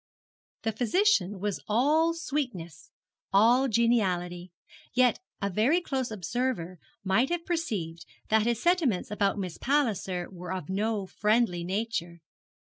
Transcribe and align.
The 0.63 0.71
physician 0.71 1.39
was 1.39 1.63
all 1.67 2.15
sweetness, 2.15 2.89
all 3.31 3.67
geniality; 3.67 4.51
yet 4.95 5.19
a 5.43 5.49
very 5.51 5.79
close 5.79 6.09
observer 6.09 6.79
might 7.03 7.29
have 7.29 7.45
perceived 7.45 8.07
that 8.29 8.41
his 8.47 8.59
sentiments 8.59 9.11
about 9.11 9.37
Miss 9.37 9.59
Palliser 9.59 10.27
were 10.31 10.53
of 10.53 10.69
no 10.69 11.05
friendly 11.05 11.63
nature. 11.63 12.19